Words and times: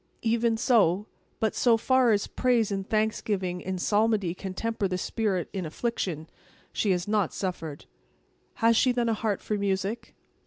"Even 0.23 0.57
so. 0.57 1.05
But 1.39 1.53
so 1.53 1.77
far 1.77 2.11
as 2.11 2.25
praise 2.25 2.71
and 2.71 2.89
thanksgiving 2.89 3.61
in 3.61 3.77
psalmody 3.77 4.33
can 4.33 4.55
temper 4.55 4.87
the 4.87 4.97
spirit 4.97 5.47
in 5.53 5.63
affliction, 5.63 6.27
she 6.73 6.89
has 6.89 7.07
not 7.07 7.35
suffered." 7.35 7.85
"Has 8.55 8.75
she 8.75 8.91
then 8.91 9.09
a 9.09 9.13
heart 9.13 9.41
for 9.43 9.59
music?" 9.59 10.15